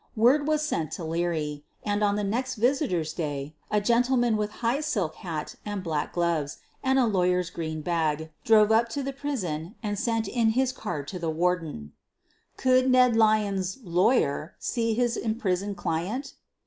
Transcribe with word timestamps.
Word 0.15 0.47
was 0.47 0.63
sent 0.63 0.89
to 0.93 1.03
Leary 1.03 1.63
and, 1.83 2.03
on 2.03 2.15
the 2.15 2.23
next 2.23 2.55
"visitors 2.55 3.11
1 3.11 3.17
66 3.17 3.17
SOPHIE 3.17 3.29
LYONS 3.29 3.51
day," 3.51 3.55
a 3.77 3.81
gentleman 3.81 4.35
with 4.35 4.49
high 4.65 4.81
silk 4.81 5.13
hat 5.17 5.55
and 5.63 5.83
black 5.83 6.13
gloves 6.13 6.57
and 6.81 6.97
a 6.97 7.05
lawyer's 7.05 7.51
green 7.51 7.81
bag 7.81 8.31
drove 8.43 8.71
up 8.71 8.89
to 8.89 9.03
the 9.03 9.13
prison 9.13 9.75
and 9.83 9.99
sent 9.99 10.27
in 10.27 10.53
his 10.57 10.71
card 10.71 11.07
to 11.07 11.19
the 11.19 11.29
Warden— 11.29 11.91
could 12.57 12.89
Ned 12.89 13.15
Lyons 13.15 13.75
's 13.75 13.79
"lawyer" 13.83 14.55
see 14.57 14.95
his 14.95 15.15
imprisoned 15.17 15.77
client? 15.77 16.33